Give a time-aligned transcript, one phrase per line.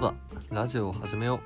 [0.00, 0.14] そうだ。
[0.50, 1.40] ラジオを始めよう。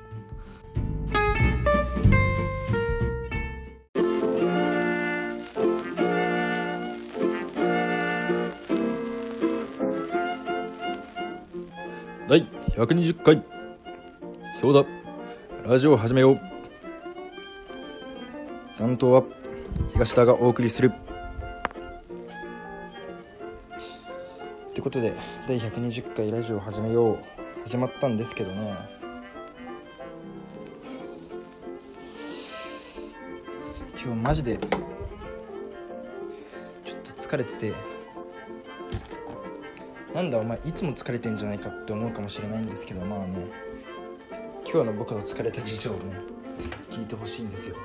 [12.29, 12.47] 第
[12.77, 13.43] 120回。
[14.61, 14.85] そうだ。
[15.67, 16.41] ラジオを始めよう。
[18.79, 19.25] 担当は
[19.95, 20.93] 東田がお送りする。
[24.71, 25.13] ってことで
[25.49, 27.34] 第120回ラジオを始めよう。
[27.65, 28.77] 始まったんですけどね。
[33.97, 34.69] 今日マジでちょ
[36.99, 37.73] っと疲れてて。
[40.13, 43.47] なんだお前いつも疲れてんじゃないかって思うかもしれないんですけどまあね。
[44.71, 46.21] 今日の僕の疲れた事情をね
[46.91, 47.77] 聞いてほしいんですよ。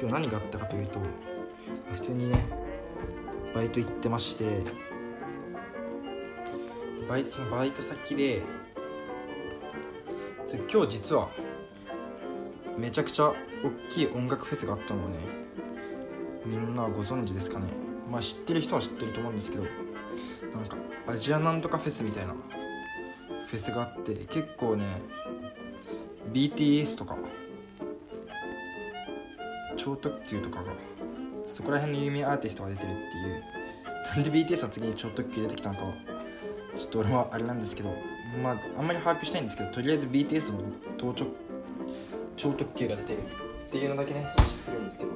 [0.00, 0.98] 今日何があったかというと
[1.92, 2.48] 普通にね
[3.54, 4.62] バイト行ってまして
[7.12, 8.40] バイそのバイト先で
[10.72, 11.28] 今日実は
[12.78, 13.34] めちゃくちゃ大
[13.90, 15.18] きい音楽フェスがあったのをね。
[16.46, 17.66] みんなご存知ですかね？
[18.10, 19.72] まあ知ってる人は知ってると思うんですけどなん
[20.66, 22.32] かアジアなんとかフェスみたいな
[23.46, 24.86] フェスがあって結構ね
[26.32, 27.18] BTS とか
[29.76, 30.72] 超特急とかが
[31.52, 32.98] そこら辺の有名アーティストが出てるってい
[33.36, 33.42] う。
[34.16, 36.11] なんで BTS の次に超特急出てきたのか
[36.82, 37.94] ちょっと俺はあれなんですけど
[38.42, 40.58] まああんまり把握したいんですけどとりあえず BTS の
[40.98, 41.30] 到着
[42.36, 45.12] 超特急が出てるっていうのだけね知ってるんですけど、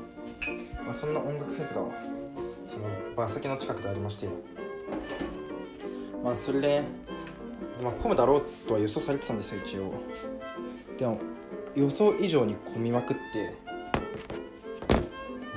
[0.85, 1.83] まあ、そんな音楽フェスが
[2.67, 2.85] その
[3.17, 4.29] 場先の近くでありまして
[6.23, 6.83] まあそれで、
[7.83, 9.95] まあ、混むだろうとは予想されてたんですよ一応。
[10.97, 11.19] でも
[11.75, 13.55] 予想以上に混みまくって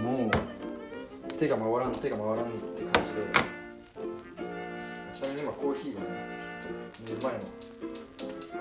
[0.02, 2.40] もう手が回らん手が回らんっ
[2.76, 3.59] て感じで。
[5.20, 6.06] ちなみに今コーヒーをね
[7.04, 7.28] ちょっと寝る。
[7.28, 7.40] 前の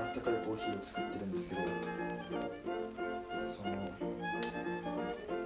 [0.03, 1.61] あったかいコーヒーを作ってるんですけど
[3.55, 3.71] その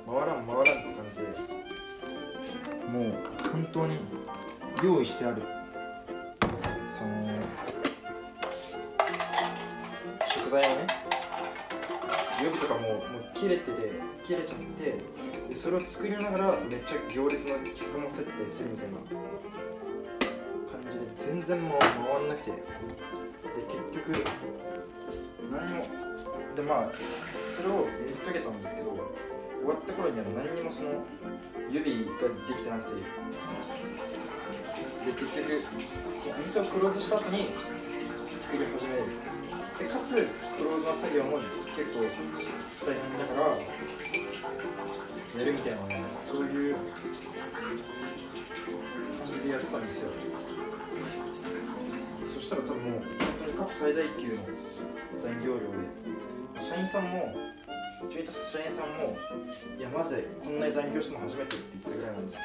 [0.07, 1.25] 回らん回らんって感じで
[2.89, 3.13] もう
[3.47, 3.99] 本当に
[4.83, 5.43] 用意してある
[6.97, 7.11] その
[10.29, 10.87] 食材をね
[12.43, 13.03] 予備とかももう
[13.35, 14.97] 切れてて切れちゃって
[15.51, 19.32] でそれを作りながらめっちゃ行列の客も設定するみたいな
[21.33, 21.89] 全然回回
[22.27, 22.51] んなくて。
[22.51, 22.59] で
[23.65, 24.13] 結局
[25.51, 25.87] 何も
[26.55, 26.93] でまあ
[27.57, 29.01] それをやり遂げたんですけど終
[29.65, 30.91] わった頃には何にもその
[31.71, 33.01] 指ができてなくて。
[33.01, 33.07] で
[35.13, 35.33] 結局
[36.37, 37.49] お店をクローズした後に
[38.37, 39.05] 作り始める。
[39.81, 40.19] でかつク
[40.65, 41.39] ローズの作業も
[41.73, 42.05] 結構
[42.85, 43.57] 大変だから
[45.41, 46.85] やるみたいなねそういう感
[49.33, 50.11] じでやってたんですよ。
[52.53, 53.09] したら多分もう本
[53.41, 54.43] 当に過去最大級の
[55.19, 57.35] 残業量で社員さんも
[58.11, 59.17] 一緒にいた社員さんも
[59.79, 62.45] いやマジでこんなに残業したの初めてって言ってたぐらいなんですけ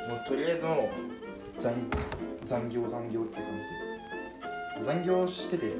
[0.00, 0.90] どもうとりあえずも
[1.58, 1.74] う残
[2.44, 3.68] 残業残業って感じ
[4.78, 5.72] で残業してて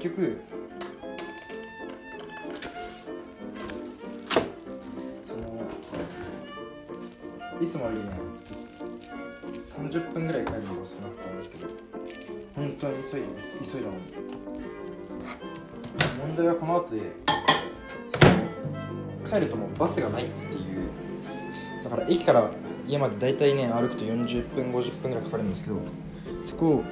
[0.00, 0.40] 結局
[5.26, 5.62] その
[7.60, 8.63] いつもよりね
[9.74, 11.66] 30分ぐらい帰るのが遅くなったんですけど
[12.54, 13.26] 本当に急いで
[13.72, 14.02] 急いだのに
[16.18, 17.00] 問題はこの後で
[19.28, 20.64] 帰るともうバスがないっていう。
[21.82, 22.50] だから駅から
[22.86, 25.76] 家まで大体ね歩くと40分50分ぐらいかかるんですけど
[26.42, 26.84] そこを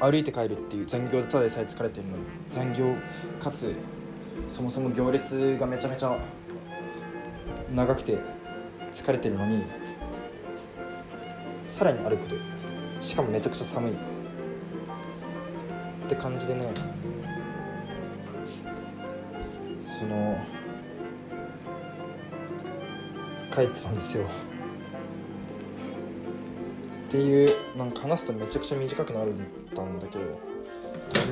[0.00, 2.94] 歩いて帰るっていう残業でただでさえ疲れてるのに残業
[3.40, 3.74] かつ
[4.46, 6.16] そもそも行列がめちゃめちゃ
[7.74, 8.18] 長くて
[8.92, 9.64] 疲れてるのに
[11.78, 12.34] さらに歩くと
[13.00, 13.92] しかもめちゃくちゃ寒い。
[13.92, 13.94] っ
[16.08, 16.72] て感じでね。
[19.84, 20.36] その
[23.54, 24.24] 帰ってたんですよ。
[24.24, 24.26] っ
[27.10, 27.48] ていう
[27.78, 29.42] なんか話すとめちゃくちゃ短くなるっ
[29.72, 30.30] たんだけどと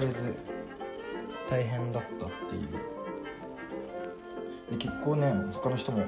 [0.00, 0.32] りあえず
[1.50, 2.68] 大変だったっていう。
[4.70, 6.06] で結構ね他の人ももう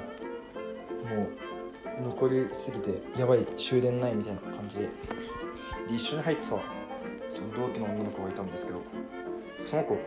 [2.02, 4.88] 残りすぎてやばい終電ないみたいな感じで。
[5.88, 6.58] で一緒に入ってさ
[7.34, 8.80] その同期の女の子がいたんですけど
[9.68, 9.98] その子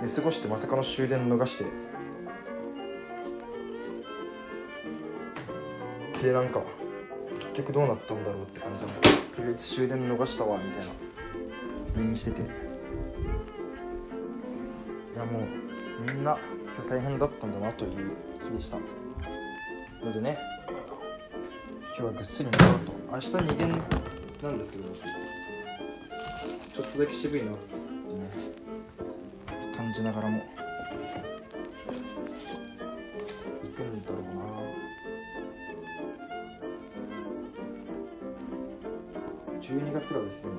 [0.00, 1.64] 寝過ごしてまさかの終電逃して。
[6.22, 6.62] でなんか
[7.38, 9.08] 結局どうなったんだろうって感じなんだ。
[9.36, 10.92] とりあえず終電逃したわみたいな。
[11.96, 12.40] メインしてて。
[12.42, 12.44] い
[15.16, 15.42] やもう
[16.10, 16.38] みんな
[16.72, 18.78] 今日大変だったんだなという日でした。
[20.02, 20.38] のでね
[21.96, 23.70] 今日はぐっすり寝ようと明日2限
[24.42, 24.50] な。
[24.50, 27.78] んですけどちょっとだけ渋いなってね
[29.76, 30.42] 感じながらも
[33.62, 34.22] 行くんだろう。
[34.24, 34.42] な
[39.60, 40.50] 12月がですね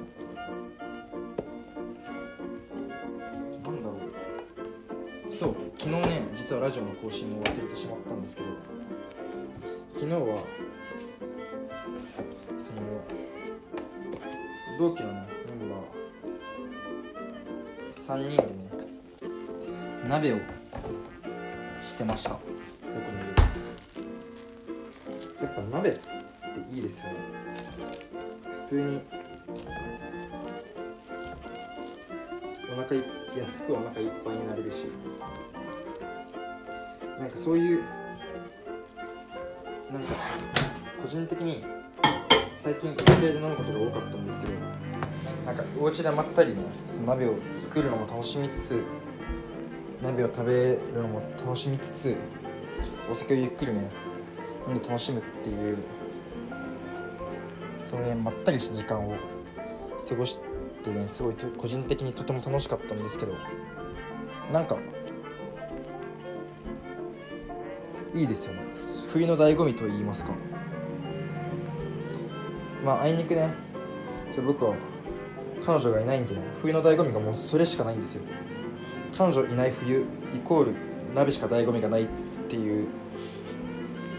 [3.62, 3.98] なんだろ
[5.30, 5.36] う。
[5.36, 5.56] そう。
[5.78, 8.48] 昨日ね実はラジオの更新を忘れてしまったんですけど。
[9.96, 10.44] 昨日は
[14.78, 15.80] 同期のねメンバー。
[17.96, 18.54] 3人でね
[20.08, 20.38] 鍋を
[21.82, 22.32] してました。
[22.32, 22.44] 僕
[22.94, 23.26] の家
[25.40, 25.46] で。
[25.46, 26.00] やっぱ鍋って
[26.76, 27.14] いいですよね。
[28.54, 29.02] 普通に
[32.72, 33.04] お腹い
[33.38, 34.88] 安くお腹いっぱいになれるし。
[37.18, 37.84] なんかそういう
[39.92, 40.16] なんか
[41.02, 41.64] 個人的に
[42.56, 44.54] 最近家庭で飲むことが多かったんですけど。
[45.46, 48.84] なんかお家でまったりねその鍋を作るのも楽しみつつ
[50.02, 52.18] 鍋を食べるのも楽しみつつ
[53.12, 53.92] お酒をゆっくりね
[54.68, 55.78] 飲んで楽しむっていう
[57.86, 59.16] そのねまったりした時間を
[60.10, 60.40] 過ごし
[60.84, 63.34] てねすごい個人的にとても楽しかったんですけど。
[64.52, 64.78] なんか
[68.14, 68.62] いいですよね。
[69.12, 70.34] 冬の醍醐味と言いますか。
[72.86, 73.52] まああいにくね。
[74.30, 74.76] それ僕は
[75.66, 76.42] 彼女がいないんでね。
[76.62, 78.22] 冬の醍醐味がもうそれしかないんですよ。
[79.18, 80.76] 彼女いない冬イコール
[81.16, 82.08] 鍋しか醍醐味がないっ
[82.48, 82.88] ていう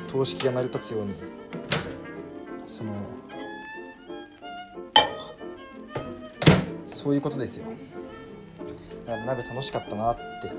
[0.09, 1.15] 等式が成り立つように
[2.67, 2.93] その
[6.89, 7.67] そういうことですよ。
[9.07, 10.51] だから鍋楽しかったなって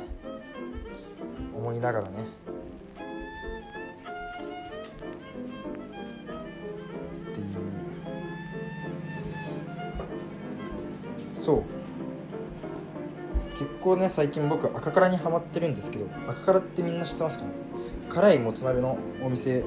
[1.53, 2.46] 思いながらね。
[11.47, 11.63] そう。
[13.57, 17.51] 結構ね最近僕赤辛にハマってるんですけど赤辛ってみんな知ってますかね？
[18.09, 19.63] 辛いもつ鍋のお店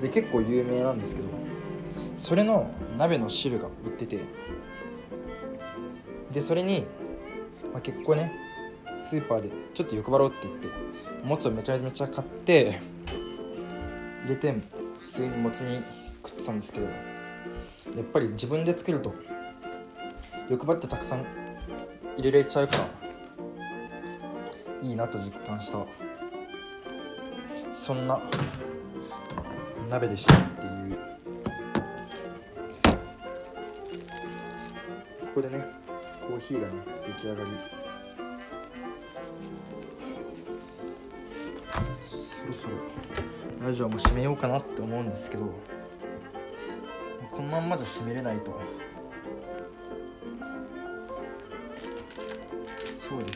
[0.00, 1.28] で結構有名なんですけど
[2.16, 2.68] それの
[2.98, 4.24] 鍋の汁が売ってて
[6.32, 6.84] でそれに、
[7.72, 8.32] まあ、結構ね
[8.98, 10.68] スーパーでちょっと欲張ろうって言って
[11.24, 12.80] もつをめちゃめちゃ買って
[14.24, 14.52] 入れて
[14.98, 15.80] 普通にもつに
[16.24, 16.92] 食ってたんですけどや
[18.02, 19.14] っぱり自分で作ると
[20.50, 21.24] 欲張ってたくさん
[22.16, 22.84] 入れれちゃうから。
[24.82, 25.86] いいなと実感した。
[27.72, 28.20] そんな
[29.88, 30.98] 鍋でしたっていう。
[35.20, 35.64] ここでね
[36.26, 36.72] コーヒーがね
[37.06, 37.50] 出来上がり。
[41.88, 42.74] そろそろ
[43.64, 45.44] ラジオも締めようかなって思うんですけど
[47.30, 48.58] このまんまじゃ締めれないと。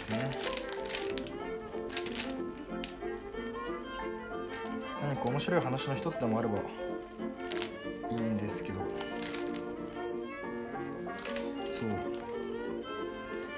[0.04, 0.30] ですね。
[5.02, 6.60] 何か面白い話の一つでもあればい
[8.12, 8.80] いんですけど。
[11.66, 11.90] そう。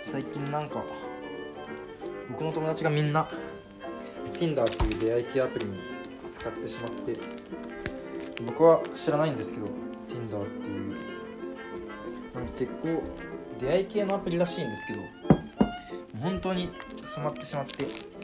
[0.03, 0.85] 最近なんか
[2.31, 3.29] 僕の友達がみんな
[4.35, 5.79] Tinder っていう出会い系アプリに
[6.31, 7.13] 使ってしまって
[8.45, 9.67] 僕は知らないんですけど
[10.09, 10.97] Tinder っていう。
[12.35, 13.03] なんか結構
[13.59, 15.01] 出会い系のアプリらしいんですけど
[16.21, 16.71] 本当に
[17.05, 18.17] 染まってしまって。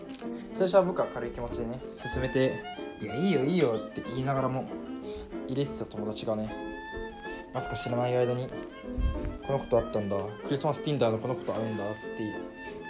[0.55, 2.63] 最初は僕は軽い気持ちでね進めて
[3.03, 4.67] 「いやいいよいいよ」って言いながらも
[5.49, 6.55] 入れてた友達がね
[7.53, 8.47] まさか知らない間に
[9.47, 12.23] このことあったんだクリスマス Tinder のこのことあるんだって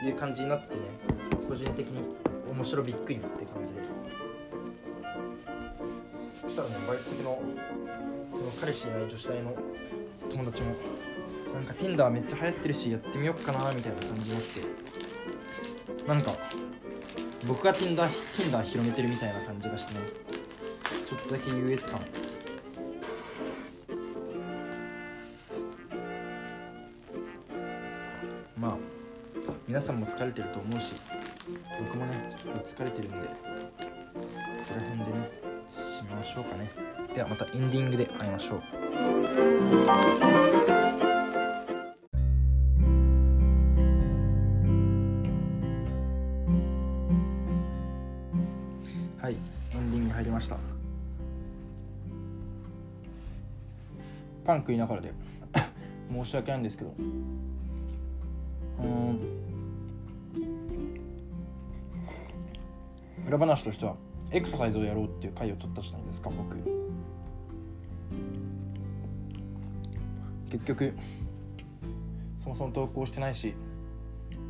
[0.06, 0.82] いう感じになっててね
[1.48, 2.02] 個人的に
[2.50, 3.80] 面白びっくりなって感じで。
[6.42, 7.40] そしたらねバイト先のの
[8.60, 9.54] 彼氏いない女子大の
[10.28, 10.74] 友達も
[11.54, 14.62] なんか Tinder めっちゃ流行ってるしやってみよっかなみたいな感じになって。
[16.06, 16.32] なんか
[17.46, 18.06] 僕が Tinder,
[18.36, 20.00] Tinder 広めてるみたいな感じがしてね。
[21.06, 22.00] ちょっとだけ優越感。
[28.56, 28.76] まあ
[29.68, 30.94] 皆さんも疲れてると思うし
[31.80, 33.24] 僕もね今日疲れてるんでこ
[34.68, 35.30] こら辺でね
[36.00, 36.70] 締めましょうかね。
[37.14, 38.56] ではまたエンディングで会いましょ
[40.78, 40.81] う。
[50.22, 50.56] 入りました。
[54.44, 55.12] パン食いながらで。
[56.10, 56.94] 申し訳ないんですけど。
[58.82, 59.18] うん。
[63.26, 63.96] 裏話としては
[64.30, 66.56] エクササイズをやろうっていう回を取ったじゃないですか僕。
[70.50, 70.94] 結局
[72.38, 73.54] そもそも投稿してないし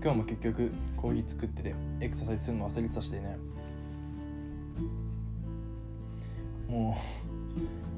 [0.03, 3.52] 今日も結局コーヒー作っててエクササイズするの忘れてたしでね。
[6.73, 6.97] も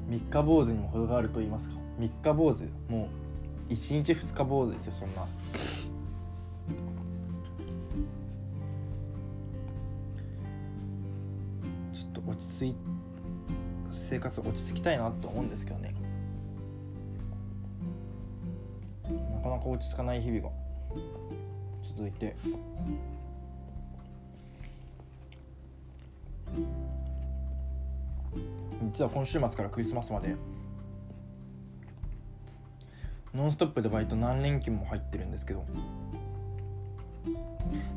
[0.09, 1.75] う三日坊主にも程があると言いますか。
[1.97, 3.07] 三日坊主もう
[3.69, 5.25] 一日二日坊主ですよそんな。
[11.93, 12.75] ちょっと落ち着い
[13.89, 15.95] 生活落ち着きたいなと思うんですけどね。
[19.31, 20.49] なかなか落ち着かない日々が
[21.81, 22.35] 続いて。
[28.95, 30.37] 実は今週末からクリスマスまで。
[33.33, 35.65] ノンストップでバイト何連勤も入ってるんですけど。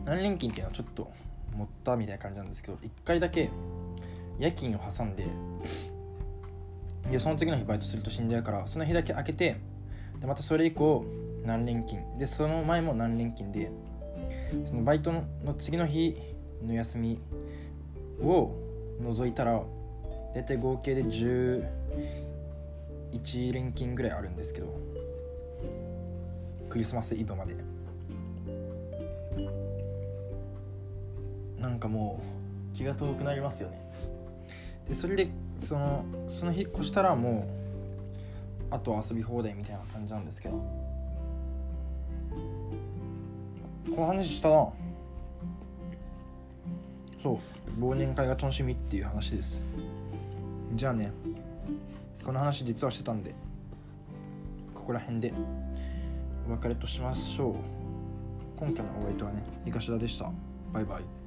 [0.05, 1.13] 何連勤っていうのはちょっと
[1.55, 2.79] 持ったみたいな感じなんですけど。
[2.79, 3.49] 1回だけ
[4.41, 5.25] 夜勤を挟んで
[7.13, 9.61] でその次の日バイトすると死んじゃうからその日だけ開けて
[10.19, 11.05] でまたそれ以降
[11.45, 12.19] 何連勤。
[12.19, 13.71] でその前も何連勤で
[14.65, 15.23] そのバイトの
[15.59, 16.17] 次の日
[16.61, 17.21] の休み
[18.21, 18.53] を
[19.01, 19.63] 除いたら
[20.35, 21.63] 大体合計で11
[23.53, 24.79] 連勤ぐらいあるんですけど
[26.69, 27.57] クリスマスイブまで。
[31.59, 32.23] なんかも
[32.73, 33.81] う気が遠くなりますよね。
[34.89, 37.49] でそれでそのその日越したらも
[38.71, 40.89] うあと遊び放題みたいな感じなんですけど。
[43.95, 44.69] この話したな。
[47.23, 47.41] そ
[47.79, 49.65] う忘年会が楽しみっていう話です。
[50.75, 51.13] じゃあね
[52.25, 53.35] この話実はしてたんで
[54.75, 55.33] ここら辺で
[56.47, 57.55] お別れとしましょう。
[58.57, 60.31] 今回のお相手はね東田でした。
[60.73, 61.18] バイバイ。